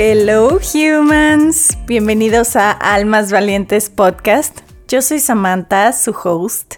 [0.00, 4.60] Hello humans, bienvenidos a Almas Valientes Podcast.
[4.86, 6.76] Yo soy Samantha, su host.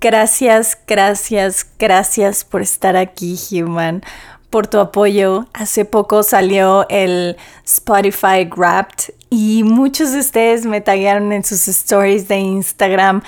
[0.00, 4.04] Gracias, gracias, gracias por estar aquí, human,
[4.50, 5.48] por tu apoyo.
[5.52, 12.28] Hace poco salió el Spotify Wrapped y muchos de ustedes me taguearon en sus stories
[12.28, 13.22] de Instagram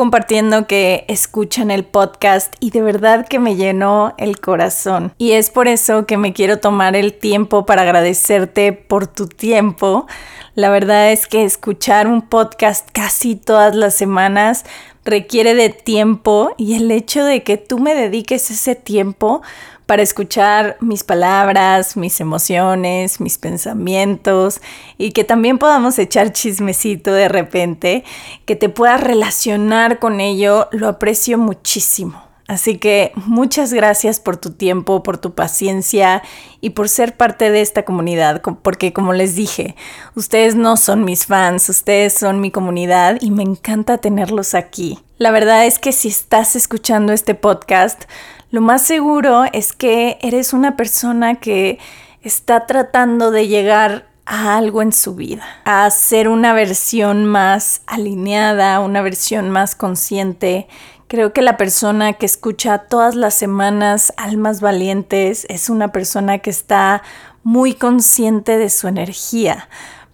[0.00, 5.12] compartiendo que escuchan el podcast y de verdad que me llenó el corazón.
[5.18, 10.06] Y es por eso que me quiero tomar el tiempo para agradecerte por tu tiempo.
[10.54, 14.64] La verdad es que escuchar un podcast casi todas las semanas
[15.04, 19.42] requiere de tiempo y el hecho de que tú me dediques ese tiempo
[19.90, 24.60] para escuchar mis palabras, mis emociones, mis pensamientos
[24.98, 28.04] y que también podamos echar chismecito de repente,
[28.44, 32.22] que te puedas relacionar con ello, lo aprecio muchísimo.
[32.46, 36.22] Así que muchas gracias por tu tiempo, por tu paciencia
[36.60, 39.74] y por ser parte de esta comunidad, porque como les dije,
[40.14, 45.00] ustedes no son mis fans, ustedes son mi comunidad y me encanta tenerlos aquí.
[45.18, 48.04] La verdad es que si estás escuchando este podcast,
[48.50, 51.78] lo más seguro es que eres una persona que
[52.22, 58.80] está tratando de llegar a algo en su vida, a ser una versión más alineada,
[58.80, 60.68] una versión más consciente.
[61.08, 66.50] Creo que la persona que escucha todas las semanas Almas Valientes es una persona que
[66.50, 67.02] está
[67.42, 69.68] muy consciente de su energía,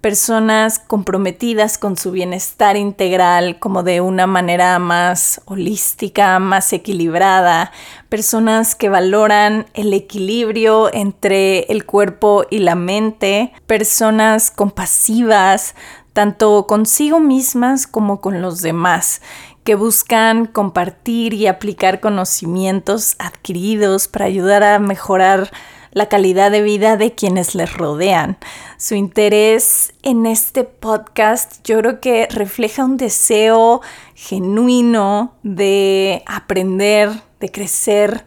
[0.07, 7.73] personas comprometidas con su bienestar integral como de una manera más holística, más equilibrada,
[8.09, 15.75] personas que valoran el equilibrio entre el cuerpo y la mente, personas compasivas,
[16.13, 19.23] tanto consigo mismas como con los demás,
[19.65, 25.51] que buscan compartir y aplicar conocimientos adquiridos para ayudar a mejorar
[25.97, 28.37] la calidad de vida de quienes les rodean.
[28.77, 33.81] Su interés en este podcast yo creo que refleja un deseo
[34.15, 37.09] genuino de aprender,
[37.41, 38.27] de crecer.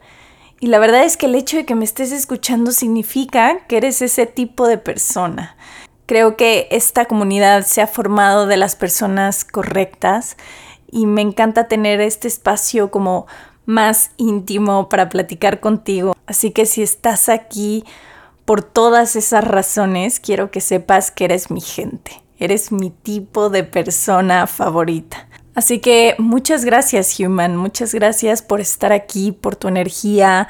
[0.60, 4.02] Y la verdad es que el hecho de que me estés escuchando significa que eres
[4.02, 5.56] ese tipo de persona.
[6.08, 10.38] Creo que esta comunidad se ha formado de las personas correctas
[10.90, 13.28] y me encanta tener este espacio como
[13.70, 16.16] más íntimo para platicar contigo.
[16.26, 17.86] Así que si estás aquí
[18.44, 23.64] por todas esas razones, quiero que sepas que eres mi gente, eres mi tipo de
[23.64, 25.28] persona favorita.
[25.54, 30.48] Así que muchas gracias, Human, muchas gracias por estar aquí, por tu energía,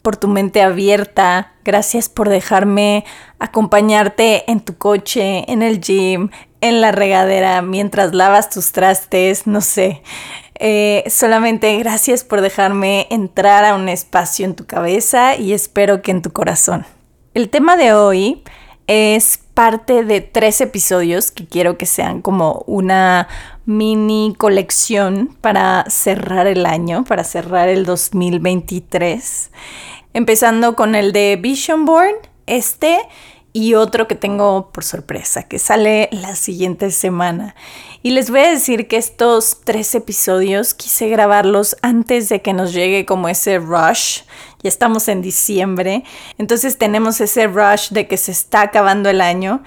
[0.00, 3.04] por tu mente abierta, gracias por dejarme
[3.38, 6.30] acompañarte en tu coche, en el gym,
[6.62, 10.02] en la regadera, mientras lavas tus trastes, no sé.
[10.64, 16.12] Eh, solamente gracias por dejarme entrar a un espacio en tu cabeza y espero que
[16.12, 16.86] en tu corazón.
[17.34, 18.44] El tema de hoy
[18.86, 23.26] es parte de tres episodios que quiero que sean como una
[23.66, 29.50] mini colección para cerrar el año, para cerrar el 2023.
[30.14, 32.14] Empezando con el de Vision Board,
[32.46, 33.00] este
[33.52, 37.56] y otro que tengo por sorpresa, que sale la siguiente semana.
[38.04, 42.72] Y les voy a decir que estos tres episodios quise grabarlos antes de que nos
[42.72, 44.22] llegue como ese rush.
[44.62, 46.02] Ya estamos en diciembre,
[46.36, 49.62] entonces tenemos ese rush de que se está acabando el año.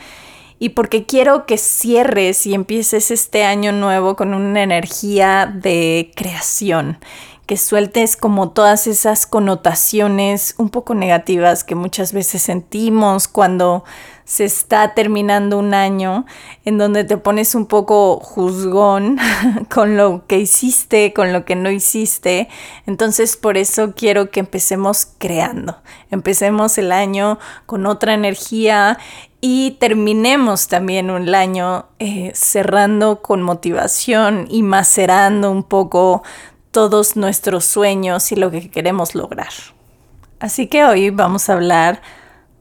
[0.60, 6.98] Y porque quiero que cierres y empieces este año nuevo con una energía de creación
[7.46, 13.84] que sueltes como todas esas connotaciones un poco negativas que muchas veces sentimos cuando
[14.26, 16.26] se está terminando un año,
[16.66, 19.20] en donde te pones un poco juzgón
[19.74, 22.50] con lo que hiciste, con lo que no hiciste.
[22.88, 25.78] Entonces por eso quiero que empecemos creando,
[26.10, 28.98] empecemos el año con otra energía
[29.42, 36.24] y terminemos también un año eh, cerrando con motivación y macerando un poco
[36.76, 39.54] todos nuestros sueños y lo que queremos lograr.
[40.42, 42.02] Así que hoy vamos a hablar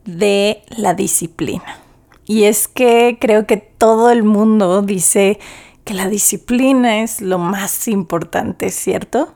[0.05, 1.81] de la disciplina.
[2.25, 5.41] Y es que creo que todo el mundo dice
[5.83, 9.35] que la disciplina es lo más importante, ¿cierto?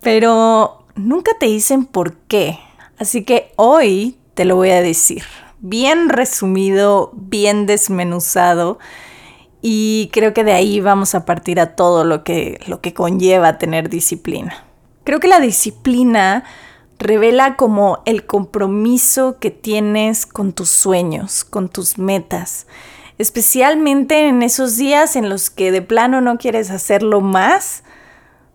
[0.00, 2.58] Pero nunca te dicen por qué.
[2.98, 5.24] Así que hoy te lo voy a decir.
[5.58, 8.78] Bien resumido, bien desmenuzado
[9.62, 13.58] y creo que de ahí vamos a partir a todo lo que, lo que conlleva
[13.58, 14.64] tener disciplina.
[15.04, 16.44] Creo que la disciplina
[16.98, 22.66] revela como el compromiso que tienes con tus sueños, con tus metas,
[23.18, 27.84] especialmente en esos días en los que de plano no quieres hacerlo más,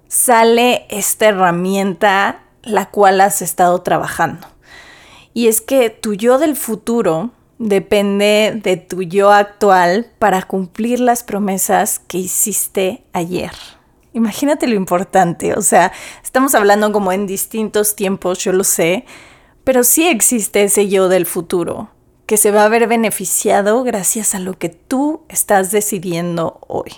[0.07, 4.47] sale esta herramienta la cual has estado trabajando.
[5.33, 11.23] Y es que tu yo del futuro depende de tu yo actual para cumplir las
[11.23, 13.51] promesas que hiciste ayer.
[14.13, 15.91] Imagínate lo importante, o sea,
[16.23, 19.05] estamos hablando como en distintos tiempos, yo lo sé,
[19.63, 21.89] pero sí existe ese yo del futuro
[22.25, 26.91] que se va a ver beneficiado gracias a lo que tú estás decidiendo hoy.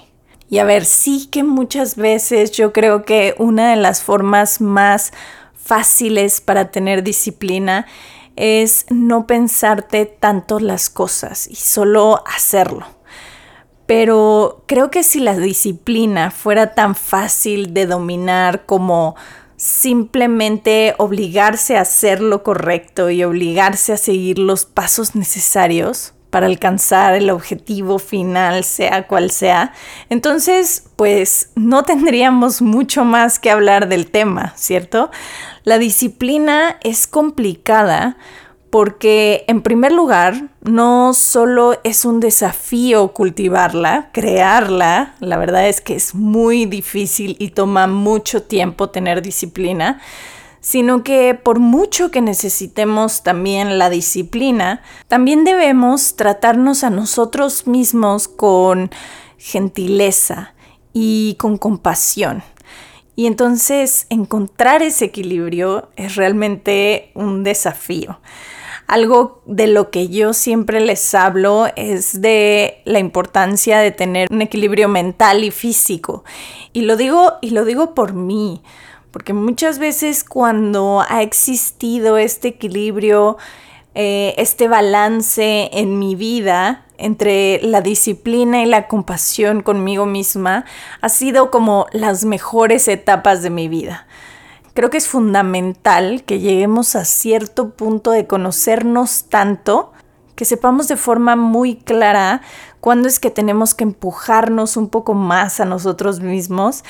[0.49, 5.11] Y a ver, sí que muchas veces yo creo que una de las formas más
[5.53, 7.85] fáciles para tener disciplina
[8.37, 12.85] es no pensarte tanto las cosas y solo hacerlo.
[13.85, 19.15] Pero creo que si la disciplina fuera tan fácil de dominar como
[19.55, 27.15] simplemente obligarse a hacer lo correcto y obligarse a seguir los pasos necesarios para alcanzar
[27.15, 29.73] el objetivo final, sea cual sea,
[30.09, 35.09] entonces pues no tendríamos mucho más que hablar del tema, ¿cierto?
[35.63, 38.17] La disciplina es complicada
[38.69, 45.95] porque en primer lugar no solo es un desafío cultivarla, crearla, la verdad es que
[45.95, 50.01] es muy difícil y toma mucho tiempo tener disciplina,
[50.67, 58.27] sino que por mucho que necesitemos también la disciplina, también debemos tratarnos a nosotros mismos
[58.27, 58.91] con
[59.37, 60.55] gentileza
[60.91, 62.43] y con compasión.
[63.15, 68.19] Y entonces encontrar ese equilibrio es realmente un desafío.
[68.87, 74.41] Algo de lo que yo siempre les hablo es de la importancia de tener un
[74.41, 76.25] equilibrio mental y físico.
[76.73, 78.61] Y lo digo y lo digo por mí,
[79.17, 83.37] porque muchas veces cuando ha existido este equilibrio,
[83.95, 90.65] eh, este balance en mi vida, entre la disciplina y la compasión conmigo misma
[91.01, 94.05] ha sido como las mejores etapas de mi vida.
[94.75, 99.93] Creo que es fundamental que lleguemos a cierto punto de conocernos tanto
[100.35, 102.41] que sepamos de forma muy clara
[102.81, 106.83] cuándo es que tenemos que empujarnos un poco más a nosotros mismos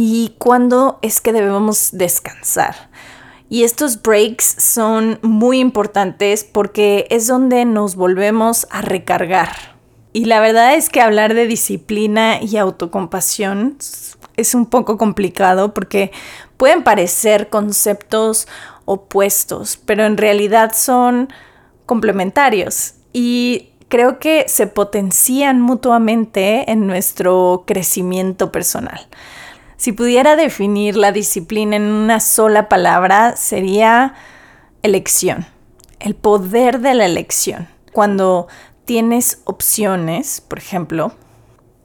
[0.00, 2.88] y cuándo es que debemos descansar.
[3.48, 9.48] Y estos breaks son muy importantes porque es donde nos volvemos a recargar.
[10.12, 13.76] Y la verdad es que hablar de disciplina y autocompasión
[14.36, 16.12] es un poco complicado porque
[16.56, 18.46] pueden parecer conceptos
[18.84, 21.28] opuestos, pero en realidad son
[21.86, 29.08] complementarios y creo que se potencian mutuamente en nuestro crecimiento personal.
[29.78, 34.14] Si pudiera definir la disciplina en una sola palabra, sería
[34.82, 35.46] elección,
[36.00, 37.68] el poder de la elección.
[37.92, 38.48] Cuando
[38.86, 41.12] tienes opciones, por ejemplo,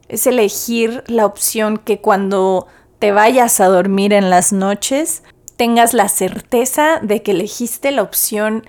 [0.08, 2.66] es elegir la opción que cuando
[2.98, 5.22] te vayas a dormir en las noches,
[5.56, 8.66] tengas la certeza de que elegiste la opción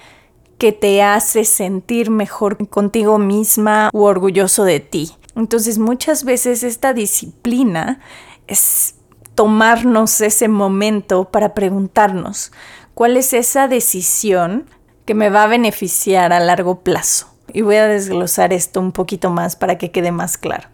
[0.59, 5.13] que te hace sentir mejor contigo misma u orgulloso de ti.
[5.35, 8.01] Entonces muchas veces esta disciplina
[8.47, 8.94] es
[9.35, 12.53] tomarnos ese momento para preguntarnos
[12.95, 14.67] cuál es esa decisión
[15.05, 17.29] que me va a beneficiar a largo plazo.
[17.53, 20.69] Y voy a desglosar esto un poquito más para que quede más claro.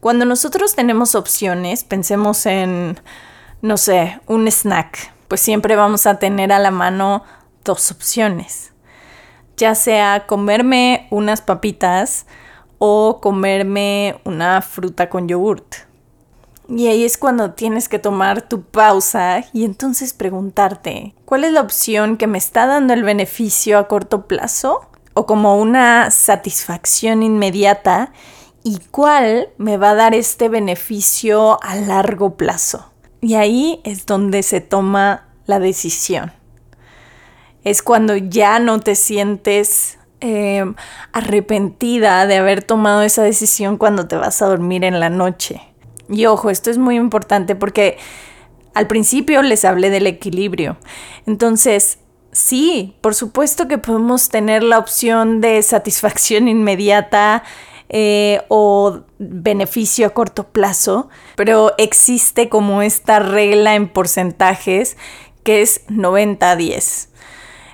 [0.00, 3.00] Cuando nosotros tenemos opciones, pensemos en,
[3.62, 7.24] no sé, un snack, pues siempre vamos a tener a la mano
[7.64, 8.72] dos opciones.
[9.56, 12.26] Ya sea comerme unas papitas
[12.78, 15.91] o comerme una fruta con yogurt.
[16.74, 21.60] Y ahí es cuando tienes que tomar tu pausa y entonces preguntarte, ¿cuál es la
[21.60, 24.80] opción que me está dando el beneficio a corto plazo
[25.12, 28.10] o como una satisfacción inmediata
[28.64, 32.90] y cuál me va a dar este beneficio a largo plazo?
[33.20, 36.32] Y ahí es donde se toma la decisión.
[37.64, 40.64] Es cuando ya no te sientes eh,
[41.12, 45.71] arrepentida de haber tomado esa decisión cuando te vas a dormir en la noche
[46.08, 47.98] y ojo, esto es muy importante porque
[48.74, 50.76] al principio les hablé del equilibrio.
[51.26, 51.98] Entonces,
[52.32, 57.42] sí, por supuesto que podemos tener la opción de satisfacción inmediata
[57.88, 64.96] eh, o beneficio a corto plazo, pero existe como esta regla en porcentajes
[65.44, 67.08] que es 90-10.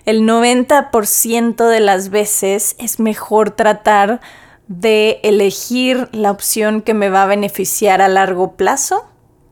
[0.07, 4.21] El 90% de las veces es mejor tratar
[4.69, 9.05] de elegir la opción que me va a beneficiar a largo plazo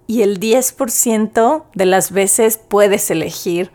[0.06, 3.72] y el 10% de las veces puedes elegir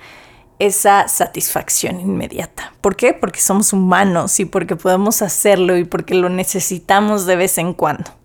[0.60, 2.74] esa satisfacción inmediata.
[2.82, 3.14] ¿Por qué?
[3.14, 8.21] Porque somos humanos y porque podemos hacerlo y porque lo necesitamos de vez en cuando.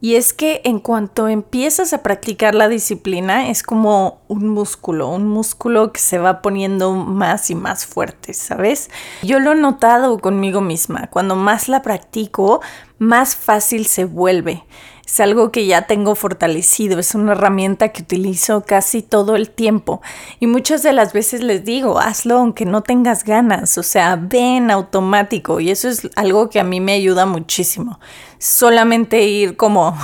[0.00, 5.26] Y es que en cuanto empiezas a practicar la disciplina, es como un músculo, un
[5.26, 8.90] músculo que se va poniendo más y más fuerte, ¿sabes?
[9.22, 11.08] Yo lo he notado conmigo misma.
[11.08, 12.60] Cuando más la practico,
[12.98, 14.64] más fácil se vuelve.
[15.08, 20.02] Es algo que ya tengo fortalecido, es una herramienta que utilizo casi todo el tiempo.
[20.38, 24.70] Y muchas de las veces les digo, hazlo aunque no tengas ganas, o sea, ven
[24.70, 25.60] automático.
[25.60, 27.98] Y eso es algo que a mí me ayuda muchísimo.
[28.38, 29.96] Solamente ir como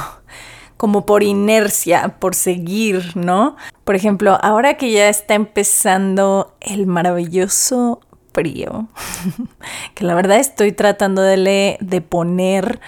[0.79, 3.57] como por inercia, por seguir, ¿no?
[3.85, 8.01] Por ejemplo, ahora que ya está empezando el maravilloso
[8.33, 8.89] frío,
[9.95, 12.81] que la verdad estoy tratando de, de poner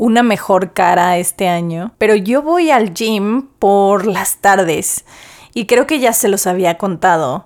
[0.00, 5.04] una mejor cara este año, pero yo voy al gym por las tardes
[5.52, 7.44] y creo que ya se los había contado,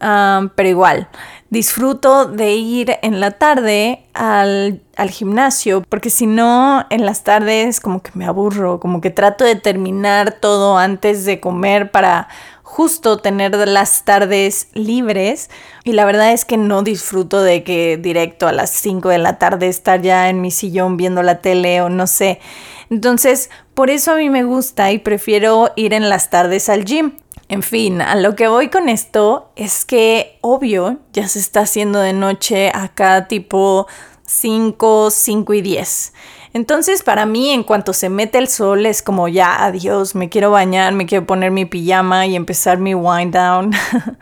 [0.00, 1.08] pero igual,
[1.52, 7.78] disfruto de ir en la tarde al, al, gimnasio, porque si no, en las tardes
[7.78, 12.28] como que me aburro, como que trato de terminar todo antes de comer para
[12.62, 15.50] justo tener las tardes libres
[15.84, 19.38] y la verdad es que no disfruto de que directo a las 5 de la
[19.38, 22.40] tarde estar ya en mi sillón viendo la tele o no sé.
[22.88, 27.12] Entonces, por eso a mí me gusta y prefiero ir en las tardes al gym.
[27.52, 31.98] En fin, a lo que voy con esto es que obvio ya se está haciendo
[31.98, 33.86] de noche acá tipo
[34.24, 36.14] 5, 5 y 10.
[36.54, 40.50] Entonces, para mí, en cuanto se mete el sol, es como ya, adiós, me quiero
[40.50, 43.72] bañar, me quiero poner mi pijama y empezar mi wind down.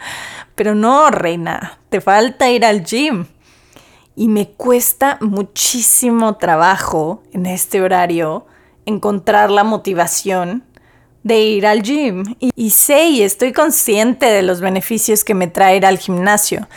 [0.56, 3.26] Pero no, reina, te falta ir al gym.
[4.16, 8.46] Y me cuesta muchísimo trabajo en este horario
[8.86, 10.64] encontrar la motivación
[11.22, 12.36] de ir al gym.
[12.38, 16.68] Y, sé y estoy consciente de los beneficios que me trae ir al gimnasio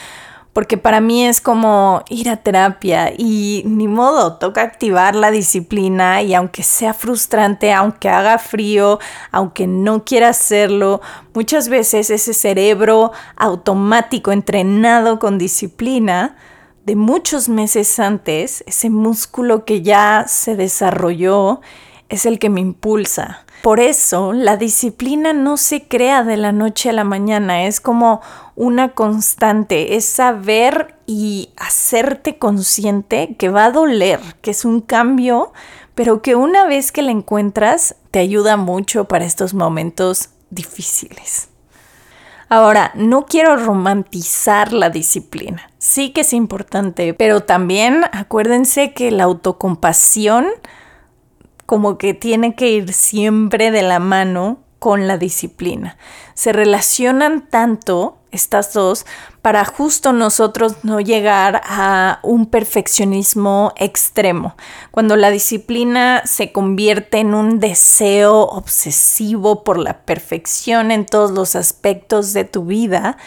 [0.53, 6.21] porque para mí es como ir a terapia y ni modo, toca activar la disciplina
[6.21, 9.00] y aunque sea frustrante, aunque haga frío,
[9.31, 11.01] aunque no quiera hacerlo,
[11.33, 16.35] muchas veces ese cerebro automático entrenado con disciplina
[16.85, 21.62] de muchos meses antes, ese músculo que ya se desarrolló,
[22.09, 23.43] es el que me impulsa.
[23.63, 28.20] Por eso la disciplina no se crea de la noche a la mañana, es como
[28.58, 35.53] una constante, es saber y hacerte consciente que va a doler, que es un cambio,
[35.96, 41.48] pero que una vez que la encuentras te ayuda mucho para estos momentos difíciles.
[42.50, 45.72] Ahora, no quiero romantizar la disciplina.
[45.77, 50.48] Sí que es importante, pero también acuérdense que la autocompasión
[51.65, 55.98] como que tiene que ir siempre de la mano con la disciplina.
[56.34, 59.05] Se relacionan tanto estas dos
[59.41, 64.55] para justo nosotros no llegar a un perfeccionismo extremo.
[64.91, 71.55] Cuando la disciplina se convierte en un deseo obsesivo por la perfección en todos los
[71.55, 73.17] aspectos de tu vida,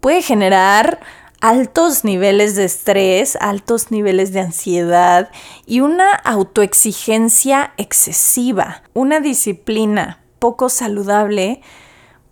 [0.00, 1.00] puede generar
[1.40, 5.30] altos niveles de estrés, altos niveles de ansiedad
[5.66, 8.82] y una autoexigencia excesiva.
[8.94, 11.60] Una disciplina poco saludable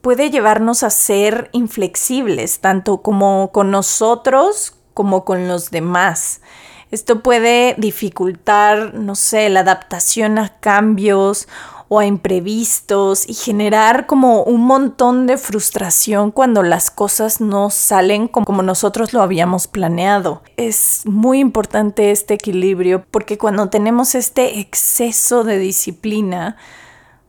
[0.01, 6.41] puede llevarnos a ser inflexibles, tanto como con nosotros como con los demás.
[6.91, 11.49] Esto puede dificultar, no sé, la adaptación a cambios
[11.89, 18.29] o a imprevistos y generar como un montón de frustración cuando las cosas no salen
[18.29, 20.43] como nosotros lo habíamos planeado.
[20.57, 26.57] Es muy importante este equilibrio porque cuando tenemos este exceso de disciplina,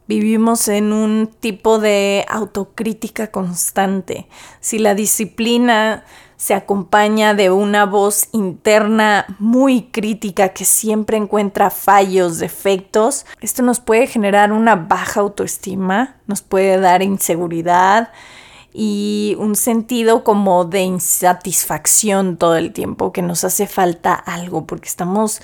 [0.07, 4.27] vivimos en un tipo de autocrítica constante.
[4.59, 6.03] Si la disciplina
[6.38, 13.79] se acompaña de una voz interna muy crítica que siempre encuentra fallos, defectos, esto nos
[13.79, 18.12] puede generar una baja autoestima, nos puede dar inseguridad
[18.72, 24.88] y un sentido como de insatisfacción todo el tiempo, que nos hace falta algo porque
[24.88, 25.41] estamos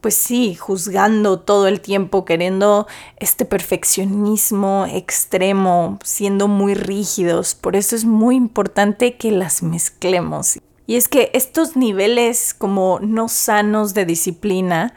[0.00, 7.54] pues sí, juzgando todo el tiempo, queriendo este perfeccionismo extremo, siendo muy rígidos.
[7.54, 10.58] Por eso es muy importante que las mezclemos.
[10.86, 14.94] Y es que estos niveles como no sanos de disciplina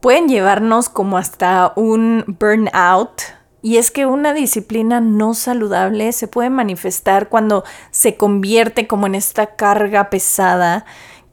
[0.00, 3.22] pueden llevarnos como hasta un burnout.
[3.62, 9.14] Y es que una disciplina no saludable se puede manifestar cuando se convierte como en
[9.14, 10.86] esta carga pesada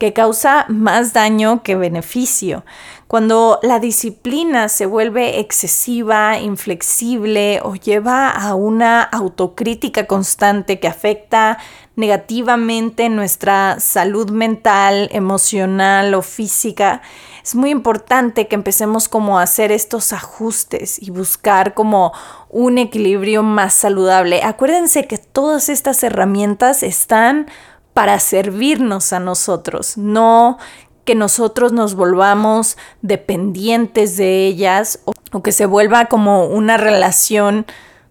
[0.04, 2.66] que causa más daño que beneficio.
[3.08, 11.58] Cuando la disciplina se vuelve excesiva, inflexible o lleva a una autocrítica constante que afecta
[11.96, 17.02] negativamente nuestra salud mental, emocional o física,
[17.42, 22.12] es muy importante que empecemos como a hacer estos ajustes y buscar como
[22.50, 24.44] un equilibrio más saludable.
[24.44, 27.48] Acuérdense que todas estas herramientas están
[27.94, 30.58] para servirnos a nosotros, no
[31.06, 37.66] que nosotros nos volvamos dependientes de ellas o, que se vuelva como una relación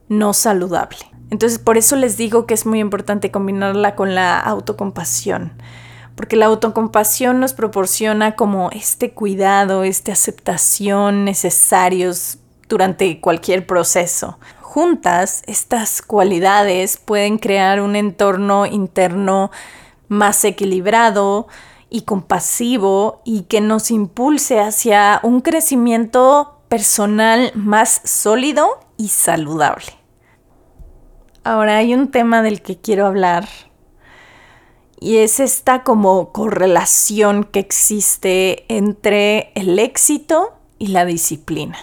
[0.09, 0.99] no saludable.
[1.31, 5.53] Entonces por eso les digo que es muy importante combinarla con la autocompasión,
[6.15, 14.39] porque la autocompasión nos proporciona como este cuidado, esta aceptación necesarios durante cualquier proceso.
[14.73, 19.51] Juntas, estas cualidades pueden crear un entorno interno
[20.09, 21.47] más equilibrado
[21.91, 29.93] y compasivo y que nos impulse hacia un crecimiento personal más sólido y saludable.
[31.45, 33.47] Ahora hay un tema del que quiero hablar
[34.99, 41.77] y es esta como correlación que existe entre el éxito y la disciplina.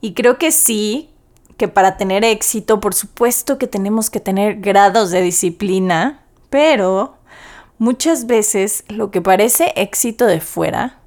[0.00, 1.10] Y creo que sí,
[1.58, 7.18] que para tener éxito, por supuesto que tenemos que tener grados de disciplina, pero
[7.78, 11.00] muchas veces lo que parece éxito de fuera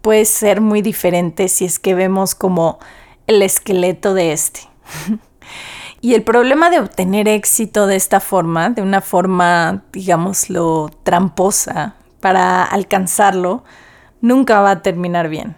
[0.00, 2.78] puede ser muy diferente si es que vemos como
[3.26, 4.60] el esqueleto de este.
[6.00, 12.62] y el problema de obtener éxito de esta forma, de una forma, digámoslo, tramposa, para
[12.62, 13.64] alcanzarlo,
[14.20, 15.56] nunca va a terminar bien.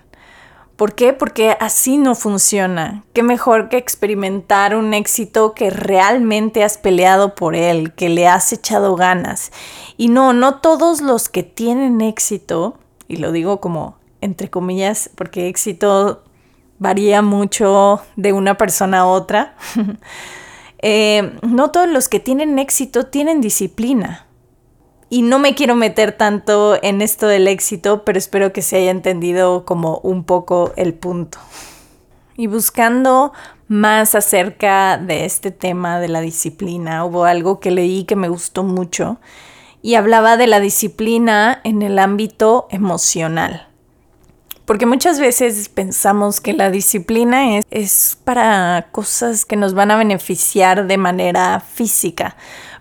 [0.76, 1.12] ¿Por qué?
[1.12, 3.04] Porque así no funciona.
[3.12, 8.52] Qué mejor que experimentar un éxito que realmente has peleado por él, que le has
[8.52, 9.52] echado ganas.
[9.97, 12.76] Y no, no todos los que tienen éxito,
[13.07, 16.25] y lo digo como entre comillas, porque éxito
[16.78, 19.57] varía mucho de una persona a otra.
[20.87, 24.26] Eh, no todos los que tienen éxito tienen disciplina.
[25.11, 28.90] Y no me quiero meter tanto en esto del éxito, pero espero que se haya
[28.90, 31.38] entendido como un poco el punto.
[32.37, 33.32] Y buscando
[33.68, 38.64] más acerca de este tema de la disciplina, hubo algo que leí que me gustó
[38.64, 39.19] mucho
[39.82, 43.69] y hablaba de la disciplina en el ámbito emocional.
[44.64, 49.97] Porque muchas veces pensamos que la disciplina es, es, para cosas que nos van a
[49.97, 52.34] beneficiar de manera física,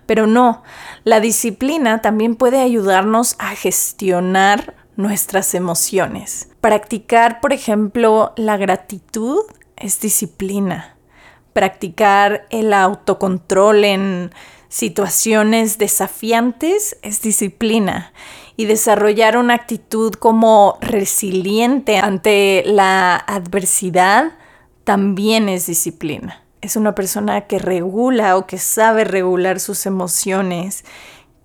[0.06, 0.62] pero no,
[1.04, 6.48] la disciplina también puede ayudarnos a gestionar nuestras emociones.
[6.62, 9.40] Practicar, por ejemplo, la gratitud
[9.76, 10.96] es disciplina.
[11.52, 14.32] Practicar el autocontrol en
[14.68, 18.12] situaciones desafiantes es disciplina.
[18.56, 24.32] Y desarrollar una actitud como resiliente ante la adversidad
[24.84, 30.84] también es disciplina es una persona que regula o que sabe regular sus emociones,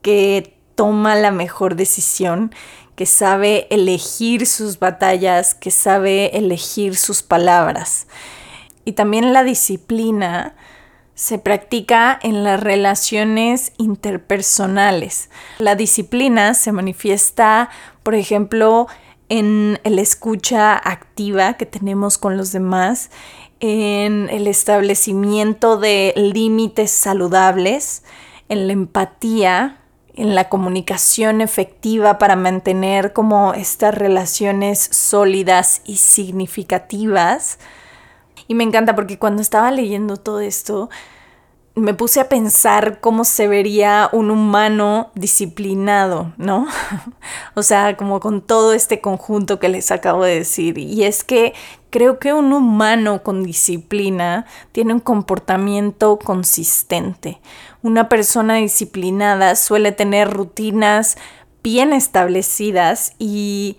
[0.02, 2.56] que toma la mejor decisión,
[2.96, 8.08] que sabe elegir sus batallas, que sabe elegir sus palabras.
[8.86, 10.56] Y también la disciplina
[11.16, 15.30] se practica en las relaciones interpersonales.
[15.58, 17.70] La disciplina se manifiesta,
[18.04, 18.88] por ejemplo,
[19.28, 23.12] en la escucha activa que tenemos con los demás,
[23.60, 28.04] en el establecimiento de límites saludables,
[28.48, 29.80] en la empatía,
[30.16, 37.60] en la comunicación efectiva para mantener como estas relaciones sólidas y significativas.
[38.48, 40.90] Y me encanta porque cuando estaba leyendo todo esto,
[41.80, 46.68] me puse a pensar cómo se vería un humano disciplinado, ¿no?
[47.56, 50.78] o sea, como con todo este conjunto que les acabo de decir.
[50.78, 51.54] Y es que
[51.90, 57.42] creo que un humano con disciplina tiene un comportamiento consistente.
[57.82, 61.18] Una persona disciplinada suele tener rutinas
[61.64, 63.78] bien establecidas y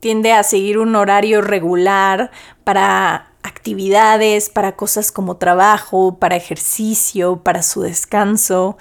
[0.00, 2.30] tiende a seguir un horario regular
[2.64, 8.76] para actividades, para cosas como trabajo, para ejercicio, para su descanso,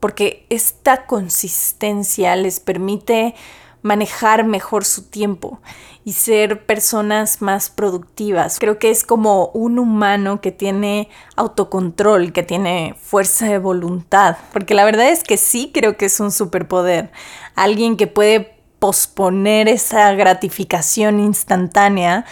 [0.00, 3.34] porque esta consistencia les permite
[3.82, 5.60] manejar mejor su tiempo
[6.04, 8.58] y ser personas más productivas.
[8.58, 14.74] Creo que es como un humano que tiene autocontrol, que tiene fuerza de voluntad, porque
[14.74, 17.10] la verdad es que sí creo que es un superpoder.
[17.54, 22.24] Alguien que puede posponer esa gratificación instantánea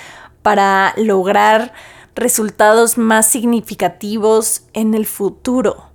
[0.44, 1.72] para lograr
[2.14, 5.86] resultados más significativos en el futuro.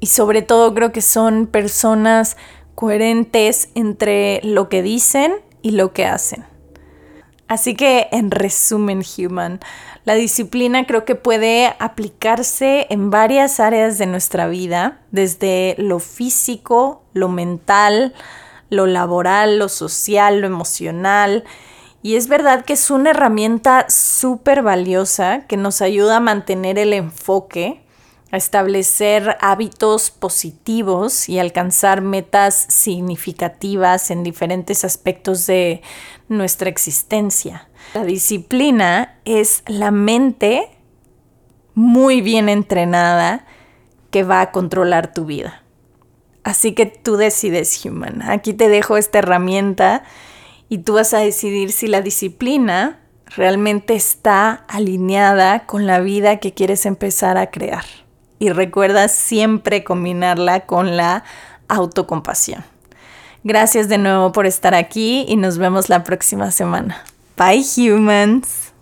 [0.00, 2.38] Y sobre todo creo que son personas
[2.74, 6.46] coherentes entre lo que dicen y lo que hacen.
[7.48, 9.60] Así que en resumen, Human,
[10.04, 17.02] la disciplina creo que puede aplicarse en varias áreas de nuestra vida, desde lo físico,
[17.12, 18.14] lo mental,
[18.70, 21.44] lo laboral, lo social, lo emocional.
[22.02, 26.92] Y es verdad que es una herramienta súper valiosa que nos ayuda a mantener el
[26.92, 27.82] enfoque,
[28.30, 35.82] a establecer hábitos positivos y alcanzar metas significativas en diferentes aspectos de
[36.28, 37.68] nuestra existencia.
[37.94, 40.70] La disciplina es la mente
[41.74, 43.46] muy bien entrenada
[44.10, 45.62] que va a controlar tu vida.
[46.44, 48.22] Así que tú decides, human.
[48.22, 50.04] Aquí te dejo esta herramienta
[50.68, 53.00] y tú vas a decidir si la disciplina
[53.36, 57.84] realmente está alineada con la vida que quieres empezar a crear.
[58.38, 61.24] Y recuerda siempre combinarla con la
[61.68, 62.64] autocompasión.
[63.44, 67.02] Gracias de nuevo por estar aquí y nos vemos la próxima semana.
[67.36, 68.57] Bye humans.